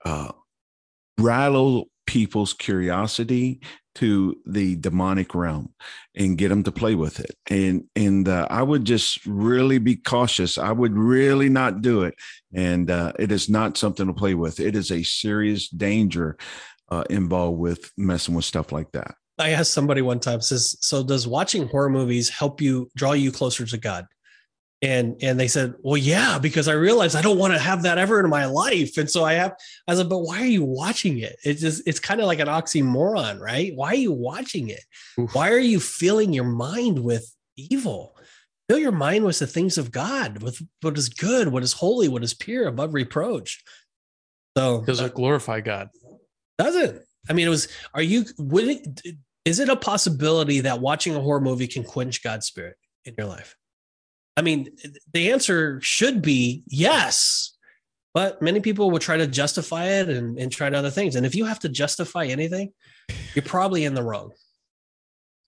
[0.04, 0.32] uh,
[1.18, 3.60] rattle people's curiosity
[3.98, 5.74] to the demonic realm
[6.14, 9.96] and get them to play with it and and uh, i would just really be
[9.96, 12.14] cautious i would really not do it
[12.54, 16.38] and uh, it is not something to play with it is a serious danger
[16.90, 21.02] uh, involved with messing with stuff like that I asked somebody one time, says, so
[21.02, 24.06] does watching horror movies help you draw you closer to God?
[24.80, 27.98] And and they said, well, yeah, because I realized I don't want to have that
[27.98, 28.96] ever in my life.
[28.96, 29.54] And so I have,
[29.88, 31.36] I said, but why are you watching it?
[31.44, 33.72] It's just, it's kind of like an oxymoron, right?
[33.74, 34.84] Why are you watching it?
[35.18, 35.34] Oof.
[35.34, 38.16] Why are you filling your mind with evil?
[38.68, 42.06] Fill your mind with the things of God, with what is good, what is holy,
[42.06, 43.64] what is pure, above reproach.
[44.56, 45.88] So Does it glorify God?
[46.58, 47.06] Does it?
[47.28, 47.68] I mean, it was.
[47.94, 48.24] Are you?
[48.38, 49.02] Would it?
[49.44, 53.26] Is it a possibility that watching a horror movie can quench God's spirit in your
[53.26, 53.56] life?
[54.36, 54.70] I mean,
[55.12, 57.56] the answer should be yes,
[58.14, 61.16] but many people will try to justify it and, and try to other things.
[61.16, 62.72] And if you have to justify anything,
[63.34, 64.32] you're probably in the wrong.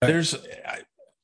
[0.01, 0.35] There's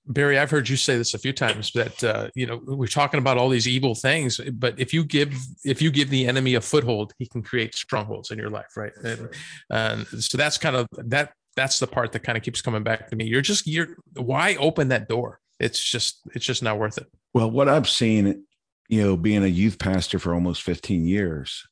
[0.08, 3.20] Barry, I've heard you say this a few times that uh, you know we're talking
[3.20, 5.34] about all these evil things, but if you give
[5.66, 8.94] if you give the enemy a foothold, he can create strongholds in your life, right?
[9.04, 9.30] And,
[9.70, 13.10] and so that's kind of that that's the part that kind of keeps coming back
[13.10, 13.26] to me.
[13.26, 15.40] You're just you're why open that door?
[15.60, 17.08] It's just it's just not worth it.
[17.34, 18.46] Well, what I've seen,
[18.88, 21.68] you know, being a youth pastor for almost 15 years,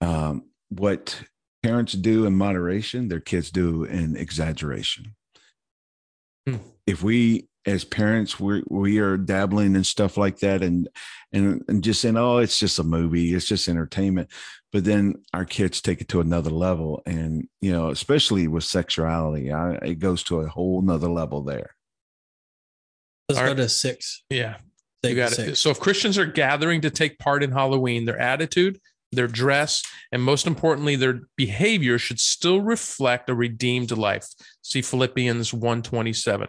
[0.00, 1.20] um, what
[1.62, 5.14] parents do in moderation, their kids do in exaggeration.
[6.46, 6.56] Hmm.
[6.86, 10.88] If we as parents we we are dabbling in stuff like that and
[11.32, 14.28] and and just saying oh it's just a movie it's just entertainment.
[14.72, 19.52] But then our kids take it to another level and you know especially with sexuality
[19.52, 21.74] I, it goes to a whole nother level there.
[23.28, 24.24] Let's Our, go to six.
[24.30, 24.56] Yeah.
[25.04, 28.18] Six, you got it so if christians are gathering to take part in halloween their
[28.18, 28.78] attitude
[29.12, 34.26] their dress, and most importantly, their behavior should still reflect a redeemed life.
[34.62, 36.48] See Philippians 127.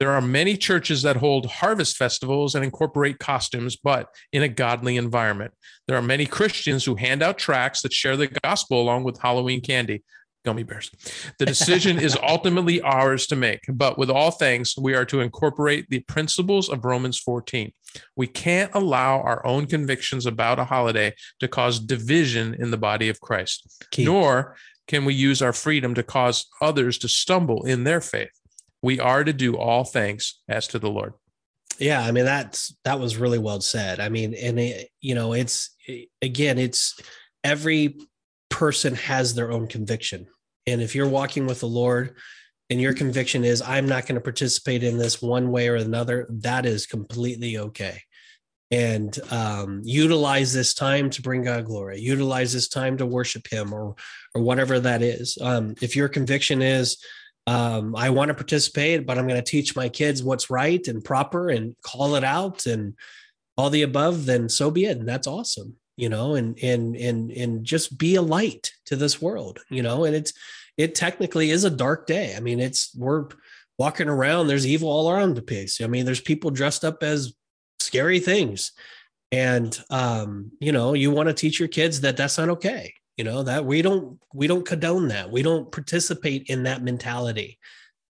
[0.00, 4.96] There are many churches that hold harvest festivals and incorporate costumes, but in a godly
[4.96, 5.52] environment.
[5.88, 9.60] There are many Christians who hand out tracts that share the gospel along with Halloween
[9.60, 10.04] candy.
[10.44, 10.90] Gummy bears.
[11.40, 15.90] The decision is ultimately ours to make, but with all things, we are to incorporate
[15.90, 17.72] the principles of Romans 14.
[18.14, 23.08] We can't allow our own convictions about a holiday to cause division in the body
[23.08, 24.04] of Christ, Key.
[24.04, 24.56] nor
[24.86, 28.37] can we use our freedom to cause others to stumble in their faith
[28.82, 31.14] we are to do all things as to the Lord.
[31.78, 34.00] Yeah, I mean that's that was really well said.
[34.00, 35.70] I mean, and it, you know, it's
[36.20, 36.98] again, it's
[37.44, 37.98] every
[38.48, 40.26] person has their own conviction,
[40.66, 42.16] and if you're walking with the Lord,
[42.70, 46.26] and your conviction is I'm not going to participate in this one way or another,
[46.30, 48.02] that is completely okay.
[48.70, 52.00] And um, utilize this time to bring God glory.
[52.00, 53.94] Utilize this time to worship Him, or
[54.34, 55.38] or whatever that is.
[55.40, 56.98] Um, if your conviction is
[57.48, 61.02] um, I want to participate, but I'm going to teach my kids what's right and
[61.02, 62.92] proper and call it out and
[63.56, 64.98] all the above, then so be it.
[64.98, 69.22] And that's awesome, you know, and, and, and, and just be a light to this
[69.22, 70.34] world, you know, and it's,
[70.76, 72.34] it technically is a dark day.
[72.36, 73.28] I mean, it's, we're
[73.78, 75.80] walking around, there's evil all around the place.
[75.80, 77.32] I mean, there's people dressed up as
[77.80, 78.72] scary things.
[79.32, 83.24] And, um, you know, you want to teach your kids that that's not okay you
[83.24, 85.30] know that we don't we don't condone that.
[85.30, 87.58] We don't participate in that mentality.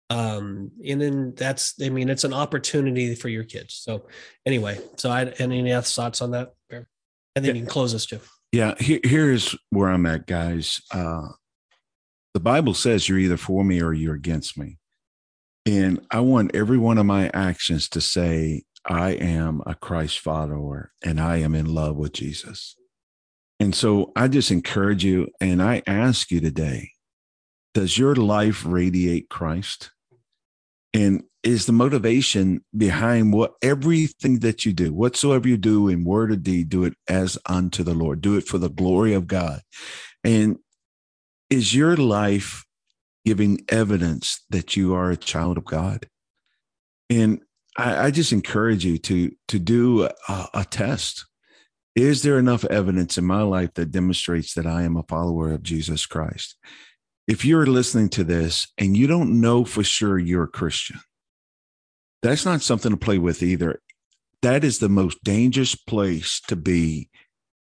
[0.08, 3.74] Um and then that's i mean it's an opportunity for your kids.
[3.74, 4.06] So
[4.46, 8.20] anyway so i any other thoughts on that and then you can close this too.
[8.52, 10.80] Yeah here, here's where i'm at guys.
[10.92, 11.28] Uh
[12.32, 14.78] the bible says you're either for me or you're against me.
[15.66, 20.92] And i want every one of my actions to say i am a christ follower
[21.04, 22.76] and i am in love with jesus
[23.62, 26.90] and so I just encourage you and I ask you today
[27.74, 29.92] does your life radiate Christ?
[30.92, 36.32] And is the motivation behind what everything that you do, whatsoever you do in word
[36.32, 39.60] or deed, do it as unto the Lord, do it for the glory of God.
[40.24, 40.58] And
[41.48, 42.64] is your life
[43.24, 46.08] giving evidence that you are a child of God?
[47.08, 47.40] And
[47.78, 51.26] I, I just encourage you to to do a, a test
[51.94, 55.62] is there enough evidence in my life that demonstrates that I am a follower of
[55.62, 56.56] Jesus Christ?
[57.28, 61.00] If you're listening to this and you don't know for sure you're a Christian,
[62.22, 63.80] that's not something to play with either.
[64.42, 67.10] That is the most dangerous place to be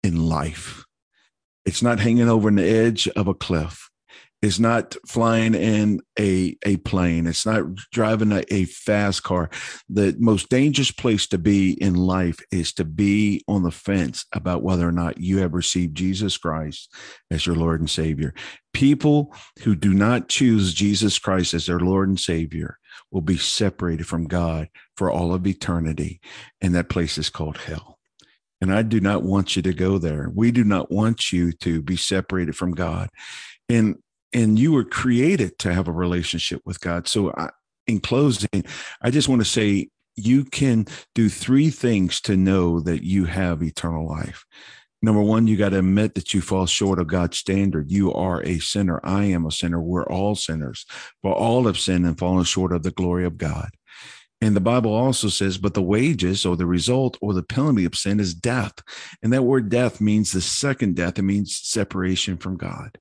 [0.02, 0.84] in life.
[1.64, 3.90] It's not hanging over an edge of a cliff.
[4.44, 7.26] It's not flying in a, a plane.
[7.26, 9.48] It's not driving a, a fast car.
[9.88, 14.62] The most dangerous place to be in life is to be on the fence about
[14.62, 16.92] whether or not you have received Jesus Christ
[17.30, 18.34] as your Lord and Savior.
[18.74, 22.76] People who do not choose Jesus Christ as their Lord and Savior
[23.10, 26.20] will be separated from God for all of eternity.
[26.60, 27.98] And that place is called hell.
[28.60, 30.30] And I do not want you to go there.
[30.34, 33.08] We do not want you to be separated from God.
[33.70, 33.96] And
[34.34, 37.08] and you were created to have a relationship with God.
[37.08, 37.50] So, I,
[37.86, 38.64] in closing,
[39.00, 43.62] I just want to say you can do three things to know that you have
[43.62, 44.44] eternal life.
[45.02, 47.90] Number one, you got to admit that you fall short of God's standard.
[47.90, 49.00] You are a sinner.
[49.04, 49.80] I am a sinner.
[49.80, 50.86] We're all sinners,
[51.20, 53.68] for all have sinned and fallen short of the glory of God.
[54.40, 57.94] And the Bible also says, but the wages or the result or the penalty of
[57.94, 58.74] sin is death.
[59.22, 61.18] And that word death means the second death.
[61.18, 62.98] It means separation from God.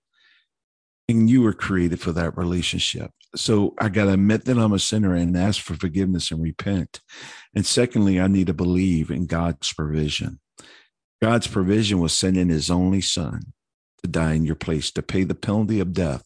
[1.09, 3.11] And you were created for that relationship.
[3.35, 7.01] So I got to admit that I'm a sinner and ask for forgiveness and repent.
[7.55, 10.39] And secondly, I need to believe in God's provision.
[11.21, 13.41] God's provision was sending his only son
[14.03, 16.23] to die in your place, to pay the penalty of death,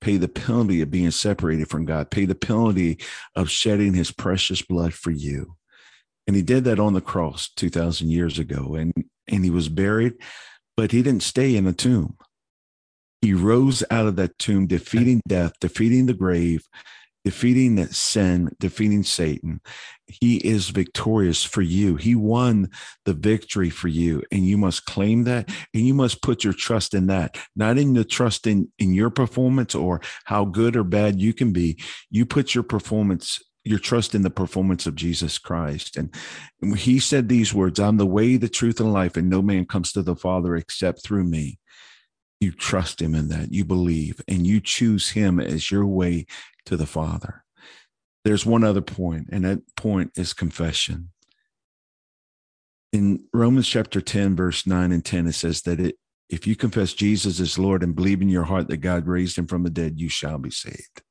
[0.00, 2.98] pay the penalty of being separated from God, pay the penalty
[3.34, 5.56] of shedding his precious blood for you.
[6.26, 8.92] And he did that on the cross 2000 years ago and
[9.30, 10.14] and he was buried,
[10.76, 12.16] but he didn't stay in the tomb.
[13.22, 16.66] He rose out of that tomb defeating death, defeating the grave,
[17.24, 19.60] defeating sin, defeating Satan.
[20.06, 21.96] He is victorious for you.
[21.96, 22.70] He won
[23.04, 24.22] the victory for you.
[24.32, 27.92] And you must claim that and you must put your trust in that, not in
[27.92, 31.78] the trust in, in your performance or how good or bad you can be.
[32.10, 35.98] You put your performance your trust in the performance of Jesus Christ.
[35.98, 36.14] And
[36.76, 39.92] he said these words I'm the way, the truth, and life, and no man comes
[39.92, 41.58] to the Father except through me.
[42.40, 46.26] You trust him in that, you believe, and you choose him as your way
[46.64, 47.44] to the Father.
[48.24, 51.10] There's one other point, and that point is confession.
[52.92, 55.96] In Romans chapter 10, verse 9 and 10, it says that it,
[56.28, 59.46] if you confess Jesus as Lord and believe in your heart that God raised him
[59.46, 61.02] from the dead, you shall be saved.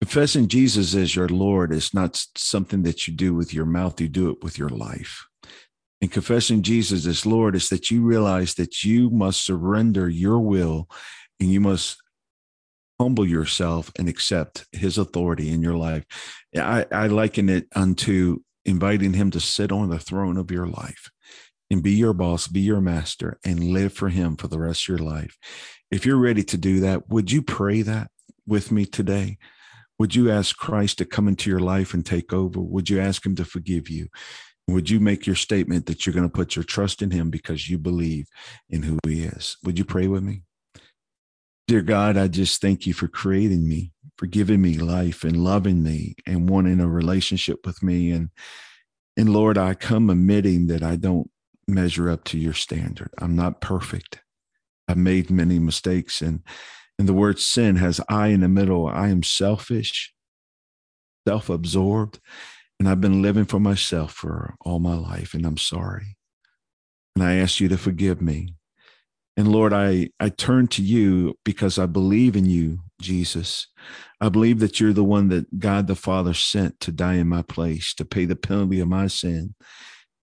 [0.00, 4.08] Confessing Jesus as your Lord is not something that you do with your mouth, you
[4.08, 5.26] do it with your life.
[6.00, 10.88] And confessing Jesus as Lord is that you realize that you must surrender your will
[11.38, 11.98] and you must
[12.98, 16.04] humble yourself and accept his authority in your life.
[16.56, 21.10] I, I liken it unto inviting him to sit on the throne of your life
[21.70, 24.88] and be your boss, be your master, and live for him for the rest of
[24.88, 25.38] your life.
[25.90, 28.10] If you're ready to do that, would you pray that
[28.46, 29.38] with me today?
[29.98, 32.60] Would you ask Christ to come into your life and take over?
[32.60, 34.08] Would you ask him to forgive you?
[34.72, 37.68] Would you make your statement that you're going to put your trust in him because
[37.68, 38.26] you believe
[38.68, 39.56] in who he is?
[39.64, 40.42] Would you pray with me?
[41.66, 45.82] Dear God, I just thank you for creating me, for giving me life and loving
[45.82, 48.10] me and wanting a relationship with me.
[48.10, 48.30] And,
[49.16, 51.30] and Lord, I come admitting that I don't
[51.68, 53.10] measure up to your standard.
[53.18, 54.20] I'm not perfect.
[54.88, 56.20] I've made many mistakes.
[56.20, 56.42] And,
[56.98, 58.88] and the word sin has I in the middle.
[58.88, 60.12] I am selfish,
[61.26, 62.18] self absorbed,
[62.80, 65.34] and I've been living for myself for all my life.
[65.34, 66.16] And I'm sorry.
[67.14, 68.54] And I ask you to forgive me.
[69.36, 73.66] And Lord, I, I turn to you because I believe in you, Jesus.
[74.18, 77.42] I believe that you're the one that God the Father sent to die in my
[77.42, 79.54] place, to pay the penalty of my sin.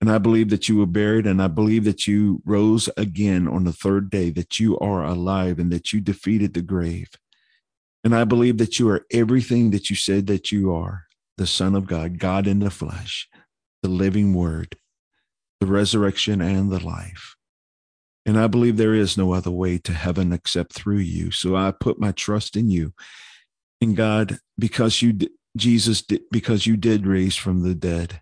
[0.03, 3.65] And I believe that you were buried, and I believe that you rose again on
[3.65, 7.09] the third day, that you are alive and that you defeated the grave.
[8.05, 11.05] And I believe that you are everything that you said that you are
[11.39, 13.29] the Son of God, God in the flesh,
[13.83, 14.77] the living word,
[15.61, 17.37] the resurrection, and the life.
[18.25, 21.31] And I believe there is no other way to heaven except through you.
[21.31, 22.93] So I put my trust in you.
[23.81, 25.19] In God, because you,
[25.57, 28.21] Jesus, because you did raise from the dead,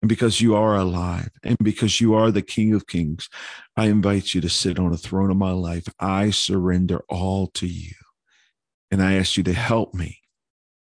[0.00, 3.28] and because you are alive, and because you are the King of Kings,
[3.76, 5.88] I invite you to sit on the throne of my life.
[5.98, 7.94] I surrender all to you.
[8.92, 10.20] And I ask you to help me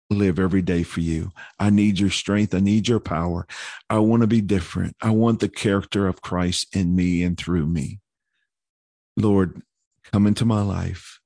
[0.10, 1.32] live every day for you.
[1.60, 2.54] I need your strength.
[2.56, 3.46] I need your power.
[3.90, 4.96] I want to be different.
[5.02, 8.00] I want the character of Christ in me and through me.
[9.18, 9.62] Lord,
[10.12, 11.20] come into my life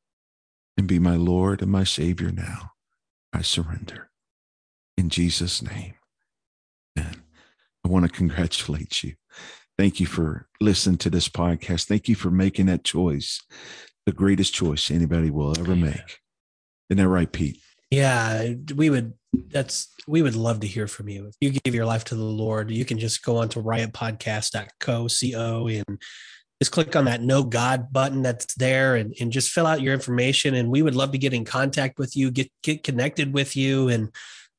[0.78, 2.72] and be my Lord and my Savior now.
[3.34, 4.10] I surrender.
[4.98, 5.94] In Jesus' name.
[6.98, 7.22] Amen.
[7.86, 9.14] I want to congratulate you.
[9.78, 11.86] Thank you for listening to this podcast.
[11.86, 13.42] Thank you for making that choice,
[14.06, 16.20] the greatest choice anybody will ever make.
[16.90, 17.58] Isn't that right, Pete?
[17.92, 19.14] Yeah, we would.
[19.50, 21.28] That's we would love to hear from you.
[21.28, 25.08] If you give your life to the Lord, you can just go on to riotpodcast.co,
[25.10, 26.02] co, and
[26.62, 29.94] just click on that Know God button that's there and, and just fill out your
[29.94, 30.54] information.
[30.54, 33.90] And we would love to get in contact with you, get, get connected with you
[33.90, 34.10] and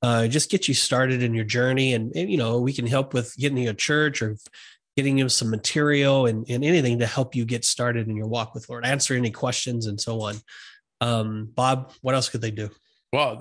[0.02, 1.94] uh, just get you started in your journey.
[1.94, 4.36] And, and, you know, we can help with getting you a church or
[4.96, 8.52] getting you some material and, and anything to help you get started in your walk
[8.52, 10.34] with Lord, answer any questions and so on.
[11.00, 12.68] Um, Bob, what else could they do?
[13.12, 13.36] Well,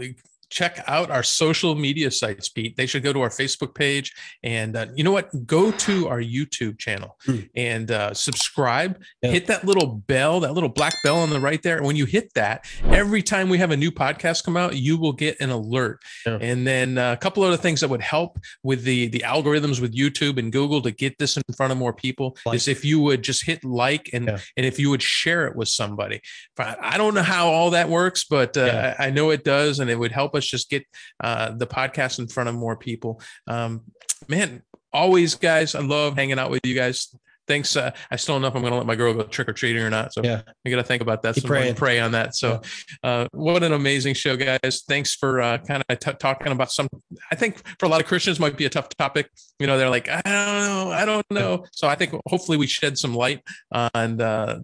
[0.51, 2.75] check out our social media sites, Pete.
[2.75, 5.47] They should go to our Facebook page and uh, you know what?
[5.47, 7.39] Go to our YouTube channel hmm.
[7.55, 9.01] and uh, subscribe.
[9.23, 9.31] Yeah.
[9.31, 11.77] Hit that little bell, that little black bell on the right there.
[11.77, 14.97] And when you hit that, every time we have a new podcast come out, you
[14.97, 16.01] will get an alert.
[16.25, 16.37] Yeah.
[16.41, 19.95] And then uh, a couple other things that would help with the the algorithms with
[19.95, 22.55] YouTube and Google to get this in front of more people like.
[22.55, 24.37] is if you would just hit like and yeah.
[24.57, 26.21] and if you would share it with somebody.
[26.59, 29.97] I don't know how all that works, but uh, I know it does, and it
[29.97, 30.83] would help us let's just get
[31.23, 33.21] uh, the podcast in front of more people.
[33.47, 33.81] Um,
[34.27, 37.15] man, always, guys, I love hanging out with you guys.
[37.47, 37.75] thanks.
[37.75, 39.53] Uh, I still don't know if I'm going to let my girl go trick or
[39.53, 40.13] treating or not.
[40.13, 40.41] So Yeah.
[40.65, 41.35] I got to think about that.
[41.35, 41.75] So some more and praying.
[41.75, 42.33] pray on that.
[42.35, 42.61] So,
[43.03, 44.83] uh, what an amazing show, guys!
[44.87, 46.87] Thanks for uh, kind of t- talking about some.
[47.31, 49.29] I think for a lot of Christians might be a tough topic.
[49.59, 51.65] You know, they're like, I don't know, I don't know.
[51.71, 54.59] So I think hopefully we shed some light on uh,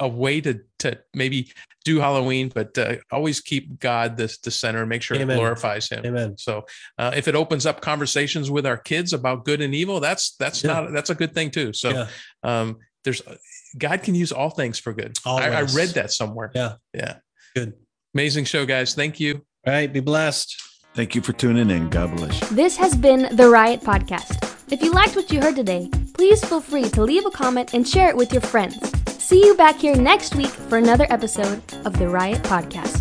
[0.00, 1.52] a way to to maybe
[1.84, 5.30] do Halloween, but uh, always keep God this the center and make sure Amen.
[5.30, 6.04] it glorifies Him.
[6.04, 6.36] Amen.
[6.36, 6.66] So
[6.98, 10.62] uh, if it opens up conversations with our kids about good and evil, that's that's
[10.62, 10.72] Yeah.
[10.72, 11.72] not that's a good thing too.
[11.72, 12.06] So yeah.
[12.42, 13.22] um, there's
[13.76, 15.18] God can use all things for good.
[15.24, 16.50] I, I read that somewhere.
[16.54, 16.74] Yeah.
[16.92, 17.16] Yeah.
[17.54, 17.74] Good.
[18.14, 18.94] Amazing show, guys.
[18.94, 19.44] Thank you.
[19.66, 19.92] All right.
[19.92, 20.56] Be blessed.
[20.94, 21.90] Thank you for tuning in.
[21.90, 22.56] God bless you.
[22.56, 24.44] This has been the Riot Podcast.
[24.70, 27.86] If you liked what you heard today, please feel free to leave a comment and
[27.86, 28.76] share it with your friends.
[29.28, 32.97] See you back here next week for another episode of the Riot Podcast.